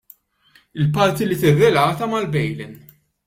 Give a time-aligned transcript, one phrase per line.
[0.79, 2.73] Il-parti li tirrelata mal-bail in.